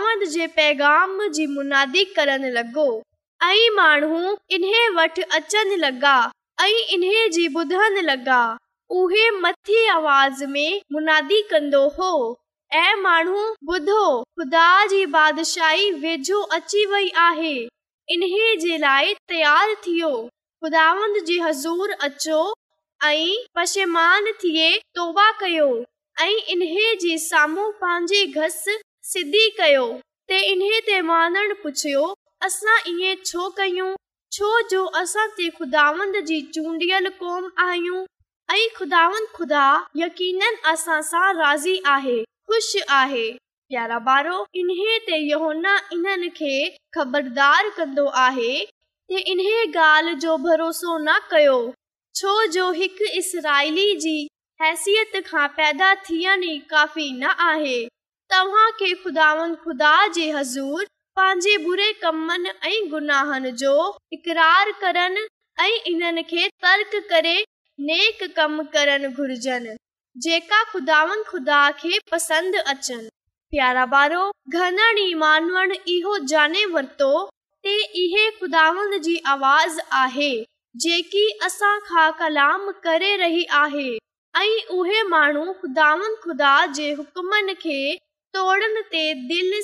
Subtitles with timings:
[1.39, 2.93] जी मुनादी करण लॻो
[3.43, 6.15] ऐं माण्हू इन्हे वटि अचनि लॻा
[6.63, 8.37] ऐं इन्हे जी ॿुधनि लॻा
[8.99, 12.11] उहे आवाज़ में मुनादी कंदो हो
[12.81, 13.45] ऐं माण्हू
[13.75, 17.53] ॿुधो ख़ुदा जी बादशाही वेझो अची वई आहे
[18.15, 20.11] इन्हे जे लाइ तयार थियो
[20.65, 22.43] ख़ुदानि जी हज़ूर अचो
[23.05, 25.69] ऐं पशेमान थिए तोबा कयो
[26.23, 28.65] ऐं इन्हे जे साम्हूं पंहिंजी घस
[29.13, 29.87] सिधी कयो
[30.29, 33.61] ते ते इन्हे मानण पुछियो असांवंदुदा
[41.41, 42.21] राज़ी आहे
[46.95, 48.53] ख़बरदार कंदो आहे
[49.33, 51.59] इन ॻाल्हि जो भरोसो न कयो
[52.21, 54.17] छो जो हिकु इसराइली जी
[54.63, 57.81] हैसियत खां पैदा थियण काफ़ी न आहे
[61.19, 61.89] पंहिंजे बुरा
[73.91, 74.23] बारो
[74.53, 74.81] घण
[75.89, 76.15] इहो
[76.75, 80.31] वरतोन जी आवाज़ आहे
[80.87, 83.85] जेकी असां खां कलाम करे रही आहे
[88.37, 89.61] सभिनी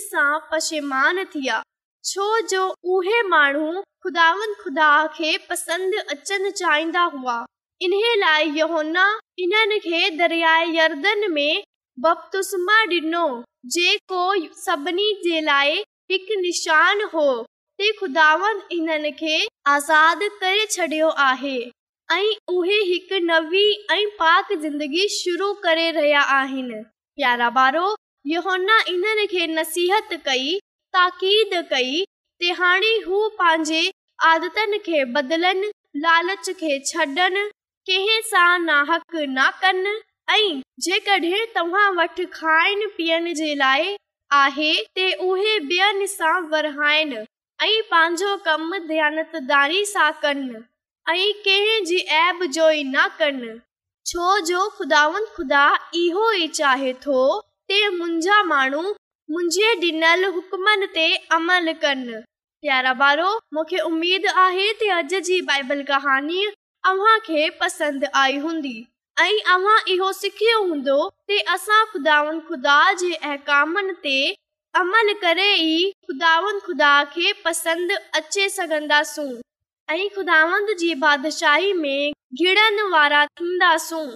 [15.22, 15.74] जे लाइ
[16.10, 17.26] हिकु निशान हो
[20.70, 21.58] छॾियो आहे
[22.14, 23.64] ऐं उहे हिकु नवी
[23.96, 26.82] ऐं पाक जिंदगी शुरू करे रहिया आहिनि
[27.20, 27.94] प्यारा बारो
[28.28, 30.58] इन खे नसीहत कई
[30.94, 32.02] ताक़ीद कई
[32.40, 33.90] ते हाणे हू पंहिंजे
[34.28, 35.22] आदतनि केहक
[39.16, 39.94] न कनि
[40.34, 41.46] ऐं जेकॾहिं
[44.40, 44.74] आहे
[45.28, 45.58] उहे
[46.50, 47.26] वरहाइनि
[49.86, 50.56] सां कनि
[51.86, 52.68] जी ऐब जो
[53.18, 53.50] कनि
[54.06, 55.66] छो जो खुदा
[56.04, 57.20] इहो ई चाहे थो
[57.72, 58.80] ते मुंहिंजा माण्हू
[59.32, 61.02] मुंहिंजे ॾिनल हुकमनि ते
[61.36, 62.14] अमल कनि
[62.62, 63.26] प्यारा बारो
[63.56, 68.72] मूंखे उमेद आहे त अॼु जी बाइबल कहाणी पसंदि आई हूंदी
[69.20, 70.96] हूंदो
[71.92, 72.74] ख़ुदान खुदा
[73.04, 74.16] जे अहकामनि ते
[74.82, 79.30] अमल करे ई ख़ुदान खुदा खे पसंदि अचे सघंदासूं
[80.18, 82.12] खुदावंदी बादशाही में
[82.42, 84.06] घिणनि वारा थींदासूं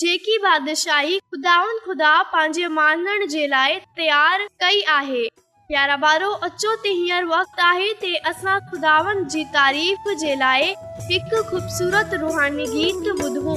[0.00, 5.22] जेकी बादशाही खुदावन, खुदा पंहिंजे मानण जे लाइ तयार कई आहे
[5.72, 6.72] यारहं ॿारहों अचो
[7.28, 10.64] वक़्तु जे लाइ
[11.10, 13.52] हिकु ख़ूबसूरत रुहानी गीत ॿुधो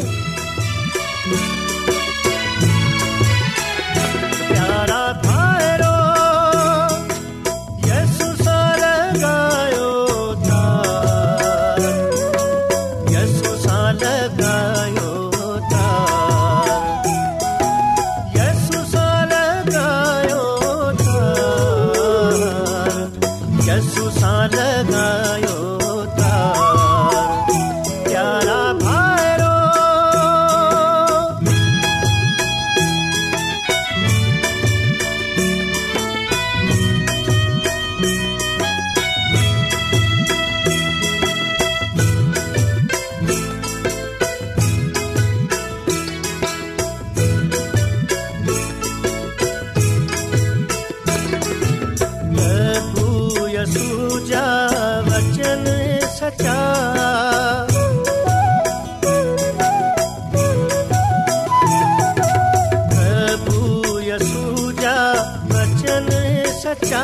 [66.66, 67.04] कचा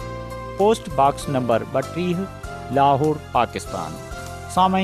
[0.61, 2.05] पोसी
[2.77, 4.81] लाहौर पाकिस्तान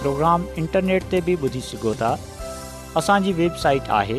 [0.00, 2.10] प्रोग्राम इंटरनेट ते बि ॿुधी सघो था
[3.02, 4.18] असांजी वेबसाइट आहे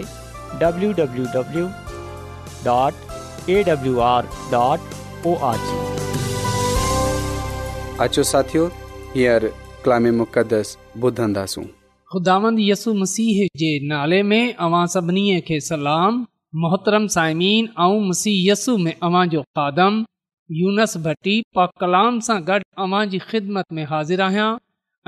[20.55, 24.47] यूनस भट्टी पा कलाम सां गॾु अवां जी ख़िदमत में हाज़िर आहियां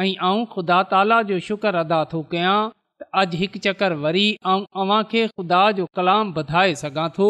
[0.05, 2.55] ऐं ख़ुदा ताला जो शुक्र अदा थो कयां
[3.03, 7.29] त अॼु हिकु चकर वरी मां अव्हां खे ख़ुदा जो कलाम वधाए सघां थो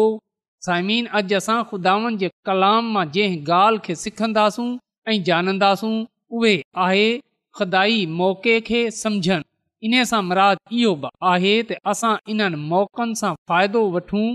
[0.68, 4.66] साइमिन अॼु असां ख़ुदानि जे कलाम मां जंहिं ॻाल्हि खे सिखंदासूं
[5.12, 5.92] ऐं ॼाणंदासूं
[6.40, 6.54] उहे
[6.86, 9.50] आहे मौक़े खे समुझनि
[9.90, 14.26] इन सां मराद इहो बि आहे त असां इन्हनि मौक़नि सां फ़ाइदो वठूं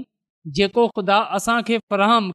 [0.61, 2.31] जेको ख़ुदा असांखे फरहम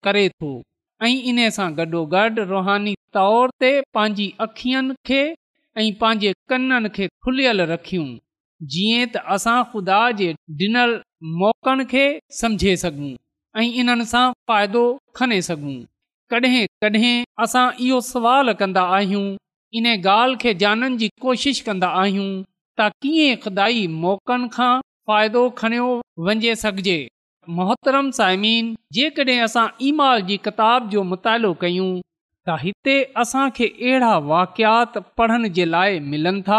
[1.05, 5.21] ऐं इन सां गॾोगॾु रुहानी तौर ते पंहिंजी अखियुनि खे
[5.81, 8.09] ऐं पंहिंजे कननि खे खुलियल रखियूं
[8.75, 10.27] जीअं त असां ख़ुदा जे
[10.65, 10.91] ॾिनल
[11.45, 12.03] मौक़नि खे
[12.41, 13.11] समुझे सघूं
[13.61, 14.83] ऐं इन्हनि सां फ़ाइदो
[15.21, 15.77] खणे सघूं
[16.35, 17.15] कॾहिं कॾहिं
[17.47, 19.25] असां इहो सुवाल कंदा आहियूं
[19.81, 22.29] इन ॻाल्हि खे ॼाणण जी कोशिशि कंदा आहियूं
[22.81, 24.73] त कीअं ख़ुदाई मौक़नि खां
[25.09, 25.89] फ़ाइदो खणियो
[26.29, 26.99] वञे सघिजे
[27.57, 28.67] मोहतरम साइमीन
[28.97, 31.87] जेकॾहिं असां ईमाल जी किताब जो मुतालो कयूं
[32.49, 36.59] त हिते असांखे अहिड़ा वाकियात पढ़ण जे लाइ मिलनि था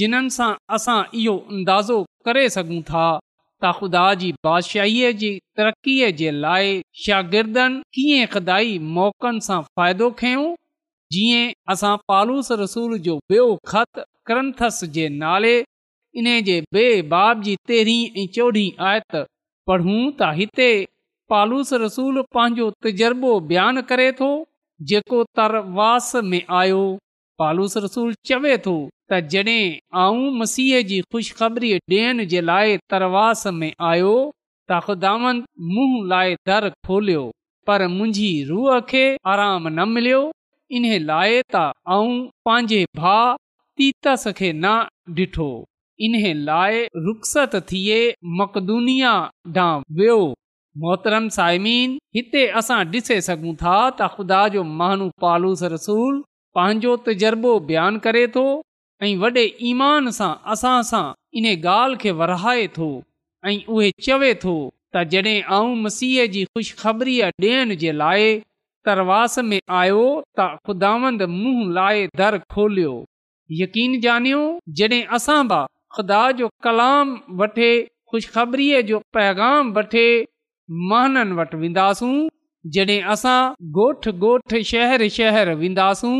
[0.00, 1.96] जिन्हनि सां असां इहो अंदाज़ो
[2.28, 3.06] करे सघूं था
[3.62, 10.46] त ख़ुदा जी बादशाहीअ जी तरक़ीअ जे लाइ शागिर्दनि कीअं ख़दाई मौक़नि सां फ़ाइदो खयूं
[11.16, 15.56] जीअं असां पालूस रसूल जो ॿियो ख़त करंथस जे नाले
[16.20, 19.20] इन जे बेबाब जी तेरहीं ऐं चोॾहीं आयति
[19.70, 20.68] पर हू त हिते
[21.32, 24.28] पालूस रसूल पंहिंजो तजुर्बो बयानु करे थो
[24.92, 26.78] जेको तरवास में आयो
[27.42, 28.72] पालूस रसूल चवे थो
[29.10, 29.68] त जॾहिं
[30.04, 36.68] आऊं मसीह जी ख़ुशख़बरी ॾियण जे लाइ तरवास में आयो त ख़ुदांद मुंहं लाइ दर
[36.88, 37.22] खोलियो
[37.70, 40.22] पर मुंहिंजी रूह खे आराम न मिलियो
[40.80, 41.64] इन लाइ त
[41.98, 42.14] आऊं
[42.50, 43.32] पंहिंजे भाउ
[43.82, 44.78] तीतस खे न
[45.20, 45.50] डिठो
[46.06, 46.14] इन
[46.48, 47.96] लाइ रुख़्सत थिए
[48.40, 49.10] मक़दूनिआ
[49.56, 50.14] ॾांहुं वियो
[50.84, 56.14] मोहतरम साइमीन हिते असां ॾिसे सघूं था त ख़ुदा जो महानू पालूस रसूल
[56.58, 58.44] पंहिंजो तजुर्बो बयानु करे थो
[59.02, 61.02] ऐं वॾे ईमान सां असां सां
[61.40, 62.88] इन ॻाल्हि खे वराए थो
[63.50, 64.54] ऐं उहे चवे थो
[64.94, 68.30] त जॾहिं आऊं मसीह जी खु़शखबरीअ ॾियण जे लाइ
[68.88, 70.02] तरवास में आयो
[70.40, 72.94] त ख़ुदावंद मुंहं लाइ दर खोलियो
[73.62, 74.42] यकीन ॼाणियो
[74.80, 75.60] जॾहिं असां बि
[75.96, 77.70] ख़ुदा जो कलाम वठे
[78.10, 80.04] ख़ुशख़बरीअ जो पैगाम वठे
[80.90, 82.12] माननि वटि वेंदासूं
[82.74, 86.14] जॾहिं असां शहर वेंदासूं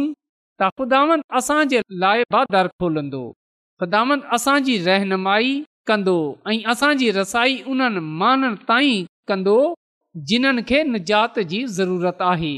[0.63, 1.03] त ख़ुदा
[1.41, 3.23] असांजे लाइ बादर खोलंदो
[3.83, 5.53] ख़ुदांद असांजी रहनुमाई
[5.89, 6.17] कंदो
[6.51, 9.59] ऐं असांजी रसाई उन्हनि माननि ताईं कंदो
[10.29, 12.55] जिन्हनि खे निजात जी ज़रूरत आहे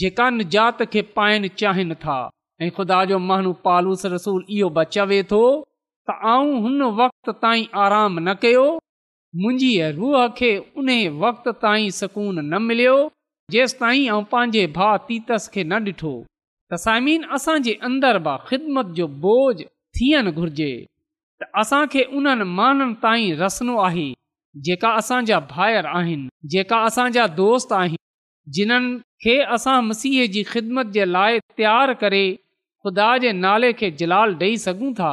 [0.00, 2.18] जेका निजात खे पाइण चाहिनि था
[2.62, 5.42] ऐं ख़ुदा जो महानू पालूस रसूल इहो बचव थो
[6.10, 8.64] त आऊं हुन वक़्तु ताईं आराम न कयो
[9.40, 10.88] मुंहिंजी रूह खे उन
[11.24, 12.94] वक़्त ताईं सुकून न मिलियो
[13.52, 16.12] जेसि ताईं ऐं पंहिंजे भाउ पीतसि खे न ॾिठो
[16.72, 19.54] तसाइमीन असांजे अंदर बि ख़िदमत जो बोझ
[19.98, 24.08] थियणु घुर्जे त असांखे उन्हनि माननि ताईं रसिनो आहे
[24.66, 28.00] जेका असांजा भाइर आहिनि जेका असांजा दोस्त आहिनि
[28.54, 32.24] जिन्हनि खे असां मसीह जी ख़िदमत जे लाइ तयारु करे
[32.82, 35.12] ख़ुदा जे नाले खे जलाल ॾेई सघूं था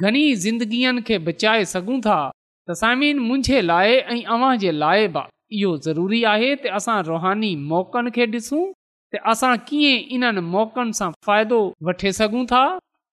[0.00, 2.30] ઘની जिंदगियां કે بچાય સગુ થા
[2.66, 5.28] તસામિન મુજે લાય અં આવાજે લાય બા
[5.60, 8.64] યો જરૂરી આહે તે અસા રોહાની મોક્ન કે દસું
[9.10, 12.70] તે અસા કીય ઇનન મોક્ન સા ફાયદો વઠે સગુ થા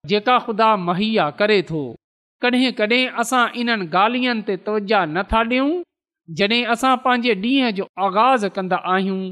[0.09, 1.83] જે કા ખુદા મહિયા કરે થો
[2.41, 5.73] કણે કણે અસા ઇનન ગાલિયાન તે તવજા ન થાડિયું
[6.37, 9.25] જડે અસા પાંજે ડીં જો આગાઝ કંદા આહ્યું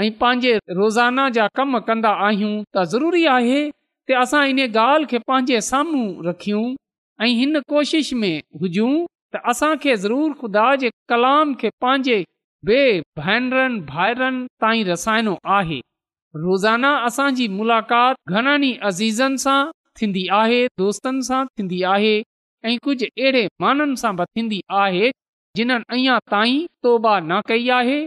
[0.00, 3.60] અં પાંજે રોઝાના જા કામ કંદા આહ્યું તા જરૂરી આહે
[4.08, 6.72] તે અસા ઇને ગાલ કે પાંજે સામું રાખીયું
[7.22, 8.88] ऐं हिन कोशिश में हुजूं
[9.34, 12.16] त असांखे ज़रूरु ख़ुदा जे कलाम खे पंहिंजे
[12.66, 12.80] बे
[13.18, 15.78] भेनरनि भाइरनि ताईं रसाइणो आहे
[16.44, 19.58] रोज़ाना असांजी मुलाक़ात घणनि ई अज़ीज़नि सां
[20.00, 22.14] थींदी आहे दोस्तनि सां थींदी आहे
[22.68, 25.10] ऐं कुझु अहिड़े माननि सां बि थींदी आहे
[25.56, 27.98] जिन्हनि अञा ताईं तौबा न कई आहे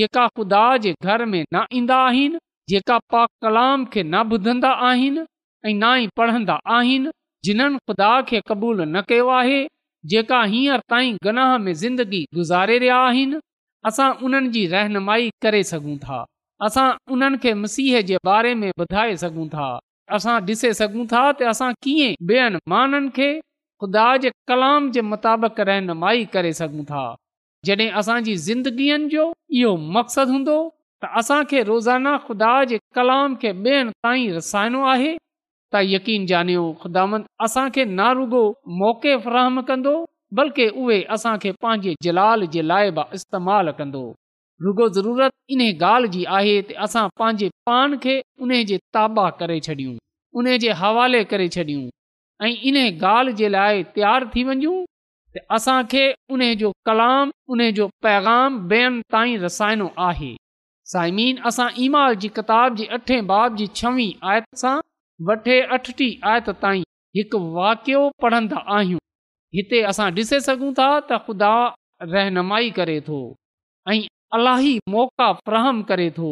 [0.00, 2.38] जेका ख़ुदा जे घर में न ईंदा आहिनि
[2.70, 5.26] जेका पा कलाम खे न ॿुधंदा आहिनि
[5.68, 6.58] ऐं न ई पढ़ंदा
[7.44, 9.60] जिन्हनि ख़ुदा खे क़बूल न कयो आहे
[10.10, 13.40] जेका हींअर ताईं गनाह में ज़िंदगी गुज़ारे रहिया आहिनि
[13.86, 16.24] असां उन्हनि जी रहनुमाई करे सघूं था
[16.66, 19.68] असां उन्हनि खे मसीह जे बारे में ॿुधाए सघूं था
[20.18, 23.30] असां ॾिसे सघूं था त असां कीअं ॿियनि माननि खे
[23.82, 27.04] ख़ुदा जे कलाम जे मुताबिक़ रहनुमाई करे सघूं था
[27.66, 29.26] जॾहिं असांजी ज़िंदगीअ जो
[29.60, 30.56] इहो मक़सदु हूंदो
[31.04, 35.12] त असांखे रोज़ाना ख़ुदा जे कलाम खे ॿियनि ताईं रसाइणो आहे
[35.74, 38.44] त यकीन ॼाणियो ख़ुदांद असां खे ना रुगो
[38.80, 39.94] मौक़े फरहम कंदो
[40.38, 44.02] बल्कि उहे असां पंहिंजे जलाल जे लाइ बि इस्तेमालु कंदो
[44.64, 49.58] रुगो ज़रूरत इन ॻाल्हि जी आहे त असां पंहिंजे पान खे उन जे ताबा करे
[49.68, 49.94] छॾियूं
[50.40, 51.88] उन जे हवाले करे छॾियूं
[52.46, 54.76] ऐं इन्हे ॻाल्हि जे लाइ तयारु थी वञूं
[55.34, 56.04] त असां खे
[56.36, 57.34] उन जो कलाम
[57.80, 60.32] जो पैगाम ॿियनि ताईं रसाइणो आहे
[60.94, 64.76] साइमीन असां ईमाल जी किताब जे अठे बाब जी छवीं आयत सां
[65.28, 66.80] वटे अठटी आयत ताईं
[67.16, 69.00] हिकु वाक़ियो पढ़ंदा आहियूं
[69.56, 71.50] हिते असां ॾिसे सघूं था त ख़ुदा
[72.12, 73.18] रहनुमाई करे थो
[73.90, 73.98] ऐं
[74.38, 76.30] अलाही मौक़ा फरहम करे थो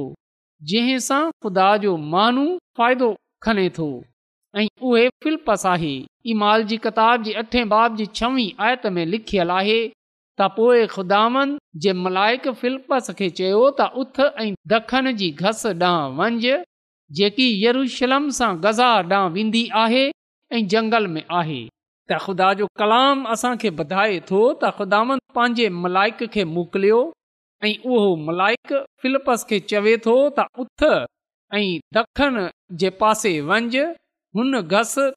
[0.72, 2.46] जंहिं सां ख़ुदा जो माण्हू
[2.80, 3.10] फ़ाइदो
[3.46, 3.88] खणे थो
[4.62, 5.04] ऐं उहे
[5.74, 5.92] आहे
[6.34, 11.54] इमाल जी किताब जी अठे बाब जी छवीं आयत में लिखियल आहे त पोइ
[11.86, 16.64] जे मलाइक फिल्पस खे चयो त उथ ऐं दखनि जी घस ॾांहुं
[17.18, 20.02] जेकी यरुशलम सां गज़ा ॾांहुं वेंदी आहे
[20.56, 21.60] ऐं जंगल में आहे
[22.10, 27.00] त ख़ुदा जो कलाम असांखे ॿुधाए थो त ख़ुदानि पंहिंजे मलाइक खे मोकिलियो
[27.64, 31.64] ऐं उहो मलाइक फिलिपस खे चवे थो त उथ ऐं
[32.04, 32.40] ॾखण
[32.82, 33.84] जे पासे वंझि
[34.36, 34.60] हुन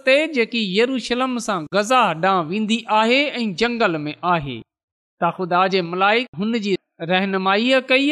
[0.09, 6.41] ते जेकी येशलम सां गज़ा ॾांहुं वेंदी आहे ऐं में आहे त ख़ुदा जे मलाइक
[6.41, 6.75] हुन जी
[7.13, 8.11] रहनुमाईअ कई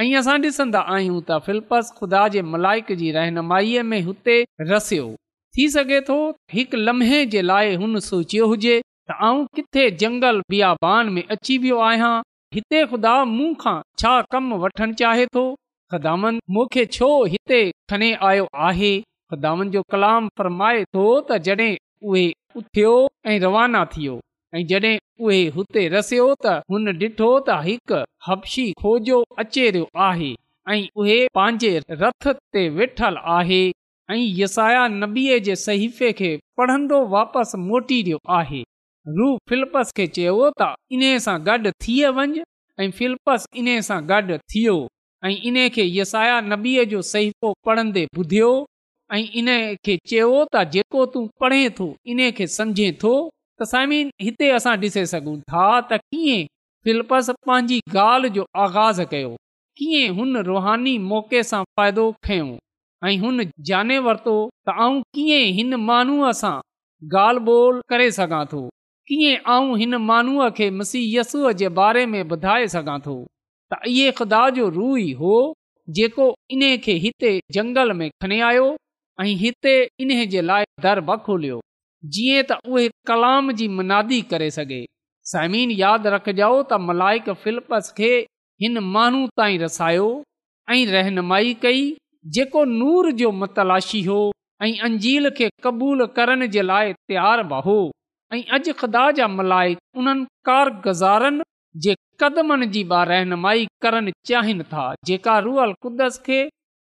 [0.00, 4.34] ऐं असां ॾिसंदा आहियूं त फिलपस ख़ुदा जे मलाइक जी रहनुमाई में हुते
[4.70, 5.04] रसियो
[5.58, 6.16] थी सघे थो
[6.54, 8.74] हिकु लम्हे जे लाइ हुन सोचियो हुजे
[9.10, 12.12] त आऊं किथे जंगल बियाबान में अची वियो आहियां
[12.58, 15.46] हिते ख़ुदा मूंखां छा कमु वठणु चाहे थो
[15.94, 18.94] ख़दामन मूंखे छो हिते खणी आयो आहे
[19.32, 21.72] ख़दामन जो कलाम फरमाए थो त जॾहिं
[22.10, 22.90] उहे
[23.30, 24.20] ऐं रवाना थियो
[24.56, 30.28] ऐं जॾहिं उहे हुते रसियो त हुन ॾिठो त हिकु हपशी खोजो अचे रहियो आहे
[30.72, 33.58] ऐं उहे पंहिंजे रथ ते वेठल आहे
[34.14, 38.62] ऐं यसाया नबीअ जे सहीफ़े खे पढ़ंदो वापसि मोटी रहियो आहे
[39.18, 42.48] रू फिलपस खे चयो त इन सां गॾु थी वञु
[42.84, 43.76] ऐं फिलपस इन्हे
[44.14, 44.76] गॾु थियो
[45.24, 48.50] ऐं इन खे यसाया नबीअ जो सहीफ़ो पढ़ंदे ॿुधियो
[49.18, 49.52] ऐं इन
[49.88, 53.14] खे चयो त जेको तूं पढ़े थो इन खे सम्झे थो
[53.60, 56.46] तसाइमीन हिते असां ॾिसे सघूं था त कीअं
[56.84, 59.30] फिलपस पंहिंजी ॻाल्हि जो आगाज़ कयो
[59.78, 62.50] कीअं हुन रुहानी मौक़े सां फ़ाइदो खंयो
[63.08, 63.40] ऐं हुन
[63.70, 64.36] जाने वरितो
[64.68, 66.56] त आऊं कीअं हिन माण्हूअ सां
[67.22, 68.60] ॻाल्हि ॿोल करे सघां थो
[69.10, 73.16] कीअं ऐं हिन माण्हूअ खे मसीयसूअ जे बारे में ॿुधाए सघां थो
[73.72, 75.36] त इहे ख़ुदा जो रू ई हो
[75.96, 77.34] जेको इन खे हिते
[78.02, 78.52] में खणिआ
[79.22, 81.20] ऐं हिते इन जे लाइ दर ब
[82.14, 84.80] जीअं त उहे कलाम जी मुनादी करे सघे
[85.32, 88.10] समीन यादि रखिजो त मलाइक फिलपस खे
[88.64, 90.08] हिन माण्हू ताईं रसायो
[90.74, 91.80] ऐं रहनुमाई कई
[92.36, 94.20] जेको नूर जो मतलाशी हो
[94.66, 97.78] ऐं अंजील खे क़बूल करण जे लाइ तयारु बि हो
[98.36, 101.48] ऐं अजु ख़ुदा जा मलाइक उन्हनि कारगज़ारनि
[101.86, 106.40] जे कदमनि जी बि रहनुमाई करणु चाहिनि था जेका रूअल क़ुदस खे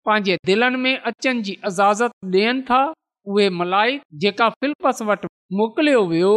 [0.09, 2.81] पंहिंजे दिलनि में अचनि जी इज़ाज़त ॾियनि था
[3.29, 6.33] उहे मलाई जेका फिलपस वटि मोकिलियो वियो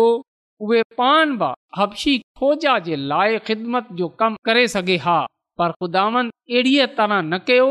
[0.64, 5.16] उहे पाण बि हबशी ख़ौजा जे लाइ ख़िदमत जो कमु करे सघे हा
[5.58, 7.68] पर ख़ुदावन अहिड़ीअ तरह न कयो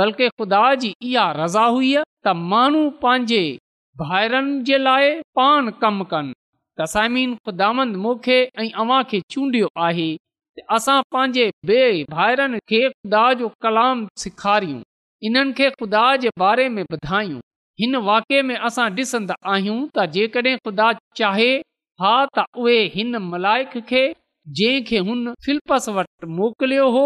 [0.00, 1.94] बल्कि ख़ुदा जी इहा रज़ा हुई
[2.26, 3.42] त माण्हू पंहिंजे
[4.02, 6.34] भाइरनि जे लाइ पाण कमु कनि
[6.80, 10.10] तसाइमीन ख़ुदांद मूंखे ऐं अव्हां खे चूंडियो आहे
[10.76, 14.80] असां पंहिंजे ॿिए भाइरनि खे ख़ुदा जो कलाम सेखारियूं
[15.28, 17.40] इन्हनि खे खुदा जे बारे में ॿुधायूं
[17.80, 20.86] हिन वाक़े में असां ॾिसंदा आहियूं त जेकॾहिं ख़ुदा
[21.18, 21.50] चाहे
[22.04, 24.00] हा त उहे हिन मलाइक खे
[24.60, 27.04] जंहिंखे हुन फिलपस वटि मोकिलियो हो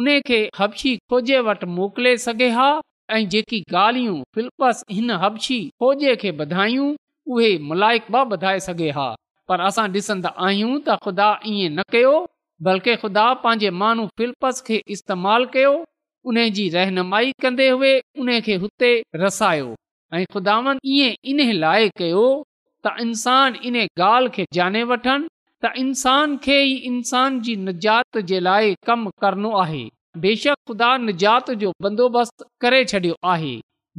[0.00, 2.68] उन खे हबशी खोजे वटि मोकिले सघे हा
[3.16, 6.86] ऐं जेकी ॻाल्हियूं फिलपस हिन हबशी खोजे खे ॿधायूं
[7.34, 9.08] उहे मलायक बि ॿधाए सघे हा
[9.50, 12.14] पर असां ॾिसंदा आहियूं त ख़ुदा ईअं न कयो
[12.70, 15.74] बल्कि ख़ुदा पंहिंजे माण्हू फिल्पस खे इस्तेमालु कयो
[16.30, 18.58] उन जी रहनुमाई कंदे हुए उन खे
[20.14, 22.20] ऐं ख़ुदानि ईअं इन लाइ कयो
[22.84, 25.26] त इंसान इन ॻाल्हि खे जाने वठनि
[25.64, 29.84] त इंसान खे ई इंसान जी निजात जे लाइ कमु करणो आहे
[30.24, 33.54] बेशक़ ख़ुदा निजात जो बंदोबस्तु करे छॾियो आहे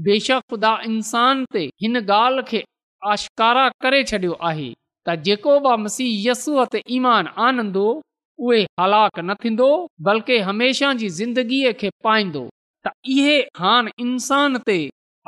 [0.08, 2.64] बेशक ख़ुदा इंसान ते हिन ॻाल्हि खे
[3.12, 4.70] आश्कारा करे छॾियो आहे
[5.08, 9.70] त जेको बि मसीह यसूअ ते ईमान आनंदो उहे हलाक न थींदो
[10.10, 12.48] बल्कि हमेशह जी ज़िंदगीअ खे पाईंदो
[12.88, 13.76] त इहे हा
[14.08, 14.80] इंसान ते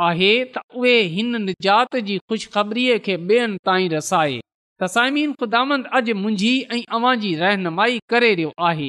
[0.07, 4.37] आहे त उहे हिन निजात जी ख़ुशख़बरीअ खे ॿियनि ताईं रसाए
[4.83, 8.87] तसाइमीन ख़ुदामंद अॼु मुंहिंजी ऐं जी रहनुमाई करे रहियो आहे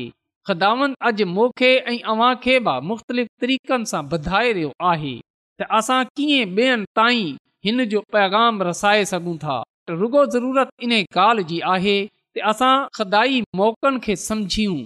[0.50, 5.12] ख़िदामंद अॼु मोखे ऐं अव्हां खे बि मुख़्तलिफ़ तरीक़नि सां ॿधाए रहियो आहे
[5.58, 9.56] त असां कीअं ॿियनि ताईं हिन जो पैगाम रसाए सघूं था
[10.04, 14.78] रुगो ज़रूरत इन ॻाल्हि जी आहे त असां खदाई मौक़नि खे समुझियूं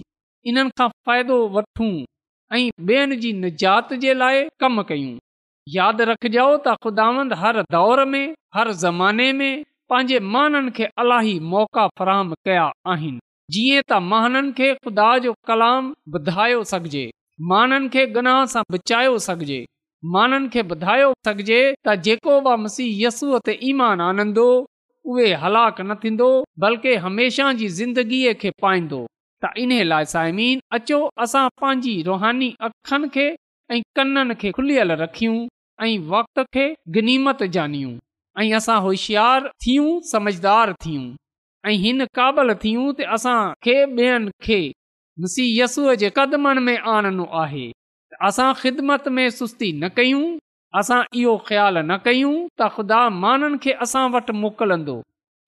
[0.51, 1.91] इन्हनि खां फ़ाइदो वठूं
[2.53, 2.61] ऐं
[2.91, 5.15] ॿियनि जी निजात जे लाइ कमु कयूं
[5.75, 8.27] यादि रखजो त ख़ुदावंद हर दौर में
[8.57, 13.19] हर ज़माने में पंहिंजे माननि खे इलाही मौक़ा फराहम कया आहिनि
[13.55, 17.01] जीअं त माननि खे खुदा जो कलाम ॿुधायो सघिजे
[17.53, 19.57] माननि खे गनाह सां बचायो सघिजे
[20.15, 24.47] माननि खे ॿुधायो सघिजे त जेको बि मसीह यसूअ ते ईमान आनंदो
[25.09, 26.29] उहे हलाक न थींदो
[26.65, 29.01] बल्कि हमेशह जी ज़िंदगीअ खे पाईंदो
[29.45, 33.27] त इन लाइ साइमीन अचो असां पंहिंजी रुहानी अखनि खे
[33.75, 35.37] ऐं कननि खे खुलियल रखियूं
[35.83, 36.63] ऐं वक़्त खे
[36.93, 37.91] गनीमत जानियूं
[38.41, 41.05] ऐं असां होशियारु थियूं समझदार थियूं
[41.69, 44.57] ऐं हिन क़ाबिल थियूं त असांखे ॿियनि खे
[45.25, 47.67] मुसीयसूअ जे क़दमनि में आणनो आहे
[48.29, 50.25] असां ख़िदमत में सुस्ती न कयूं
[50.81, 54.97] असां इहो ख़्यालु न कयूं त ख़ुदा माननि खे असां वटि मोकिलंदो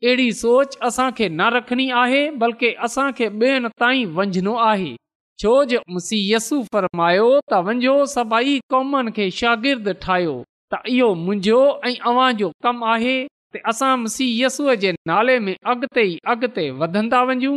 [0.05, 4.93] अहिड़ी सोच असांखे न रखणी आहे बल्कि असांखे ॿियनि ताईं वञिणो आहे
[5.41, 10.31] छो जो मुसी यसू फरमायो त वञो सभई कौमनि खे शागिर्दु ठाहियो
[10.73, 13.13] त इहो मुंहिंजो ऐं अव्हां जो कमु आहे
[13.57, 13.91] त असां
[14.39, 17.53] यसूअ जे नाले में अॻिते ई अॻिते वधंदा वञूं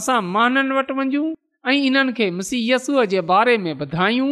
[0.00, 1.26] असां माननि वटि वञूं
[1.68, 4.30] ऐं इन्हनि खे मुसी यस्सूअ जे बारे में ॿुधायूं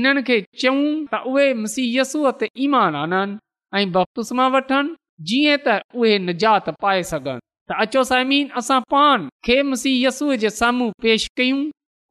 [0.00, 3.38] इन्हनि खे चयूं त उहे मुसी यसूअ ते ईमान आननि
[3.80, 4.94] ऐं बपूस वठनि
[5.32, 10.50] जीअं त उहे निजात पाए सघनि त अचो साइमीन असां पान खे मुसी यस्सूअ जे
[10.58, 11.64] साम्हूं पेश कयूं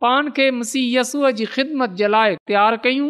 [0.03, 3.09] पान खे मुसीहसूअ जी ख़िदमत जे लाइ तयारु कयूं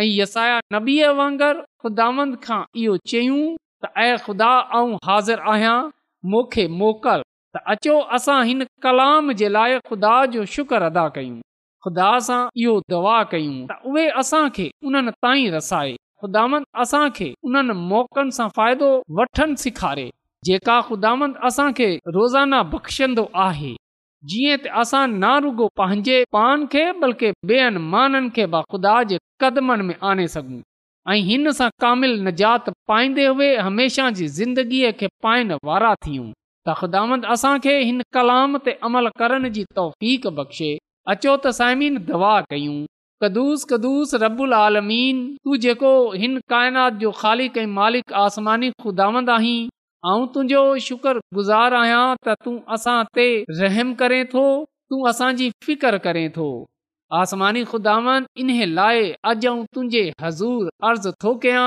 [0.00, 3.38] ऐं यसाया नबीअ वांगुरु ख़ुदांद खां इहो चयूं
[3.84, 5.76] त ऐं ख़ुदा ऐं हाज़िर आहियां
[6.32, 7.22] मूंखे मोकल
[7.56, 11.38] त अचो असां हिन कलाम जे लाइ ख़ुदा जो शुक्र अदा कयूं
[11.86, 18.36] ख़ुदा सां इहो दवा कयूं त उहे असांखे उन्हनि ताईं रसाए ख़ुदांद असांखे उन्हनि मौक़नि
[18.40, 20.06] सां फ़ाइदो वठनि सेखारे
[20.50, 23.74] जेका ख़ुदांद असांखे रोज़ाना बख़्शंदो आहे
[24.28, 29.82] जीअं त असां ना रुगो पंहिंजे पान खे बल्कि ॿियनि माननि खे बाख़ुदा जे क़दमनि
[29.88, 30.60] में आने सघूं
[31.12, 36.30] ऐं हिन सां कामिलु नजात पाईंदे उहे हमेशह जी ज़िंदगीअ खे पाइण वारा थियूं
[36.68, 40.70] त ख़ुदांद असांखे हिन कलाम ते अमल करण जी तहक़ीक़ बख़्शे
[41.14, 42.78] अचो त साइमीन दवा कयूं
[43.24, 49.58] कदुस कदुस रबुल आलमीन तूं जेको हिन काइनात जो ख़ालिक ऐं मालिक आसमानी ख़ुदांद आहीं
[50.06, 53.22] ऐं तुंहिंजो शुक्रगुज़ार आहियां त तूं असां ते
[53.60, 54.42] रहम करे थो
[54.90, 56.44] तूं असांजी फिकर करें थो
[57.20, 61.64] आसमानी खुदावन इन्हे लाइ अॼु ऐं तुंहिंजे हज़ूर अर्ज़ु थो कयां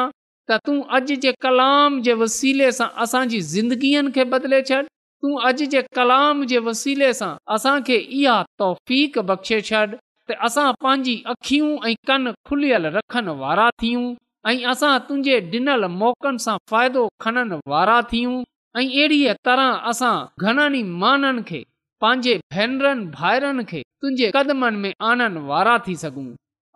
[0.51, 5.69] त तूं अॼु जे कलाम जे वसीले सां असांजी ज़िंदगीअ खे बदिले छॾु तूं अॼु
[5.75, 8.95] जे कलाम जे वसीले सां असांखे इहा तौफ़
[9.33, 9.83] बख़्शे छॾ
[10.31, 14.07] त असां पंहिंजी अख़ियूं ऐं कन खुलियल रखनि वारा थियूं
[14.47, 18.35] ऐं असां तुंहिंजे ॾिनल मौक़नि सां फ़ाइदो खणनि वारा थियूं
[18.79, 20.15] ऐं अहिड़ीअ तरह असां
[20.47, 21.61] घणनि ई माननि खे
[22.01, 26.27] पंहिंजे भेनरनि भाइरनि खे तुंहिंजे कदमनि में आनण वारा थी सघूं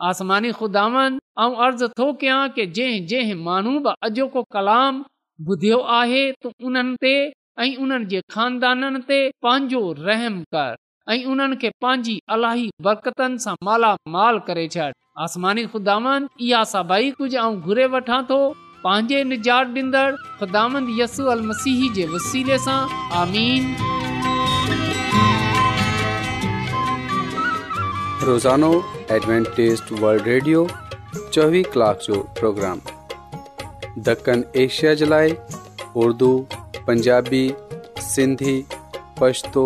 [0.09, 5.03] आसमानी खुदावनि ऐं अर्ज़ु थो कयां की जंहिं जंहिं माण्हू बि अॼोको कलाम
[5.49, 7.13] ॿुधियो आहे तूं उन्हनि ते
[7.63, 10.75] ऐं उन्हनि जे रहम कर
[11.11, 14.85] ऐं उन्हनि खे पंहिंजी अलाही बरकतनि सां मालामाल करे छॾ
[15.23, 18.37] आसमानी ख़ुदांद इहा सभई कुझु ऐं घुरे वठां थो
[18.83, 22.77] पंहिंजे निजात ॾींदड़ ख़ुदांद यसू अल मसीह जे वसीले सां
[23.21, 23.65] आमीन
[28.29, 28.71] रोज़ानो
[29.17, 30.61] एडवेंटेस्ट वर्ल्ड रेडियो
[31.17, 32.79] चोवीह कलाक जो प्रोग्राम
[34.09, 35.35] दखन एशिया जे लाइ
[36.05, 36.31] उर्दू
[36.91, 37.43] पंजाबी
[38.15, 38.55] सिंधी
[39.19, 39.65] पछतो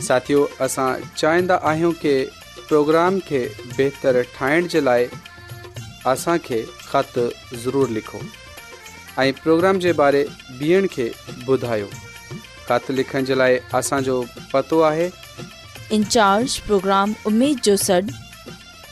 [0.00, 2.14] ساتھیو اساں چاہندا آہوں की
[2.68, 5.06] پروگرام کے بہتر ठाहिण جلائے
[6.04, 7.18] اساں کے خط
[7.64, 8.18] ضرور لکھو
[9.20, 10.24] ائی پروگرام जे بارے
[10.58, 11.10] بیئن کے
[11.46, 11.88] بدھایو
[12.68, 15.08] خط لکھن جلائے اساں جو پتو आहे
[15.90, 18.10] انچارج پروگرام امید جو سڈ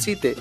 [0.00, 0.34] सी ते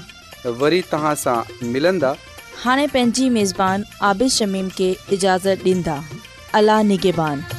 [0.59, 6.01] वरी तव्हां सां पंहिंजी मेज़बान आबिश शमीम खे इजाज़त ॾींदा
[6.61, 7.56] अलाह निगेबान